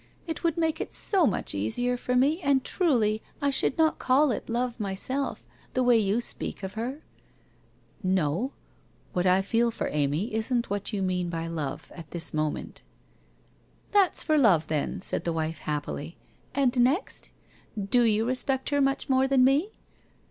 [0.25, 4.31] It would make it so much easier for me, and truly, I should not call
[4.31, 7.03] it Love, myself, the way you speak of her?''
[8.21, 8.51] No,
[9.13, 12.81] what I feel for Amy isn't what you mean by love, at this moment.'
[13.91, 16.17] 1 That's for love, then,' said the wife, happily.'
[16.55, 17.29] And next?
[17.79, 19.69] Do you respect her much more than me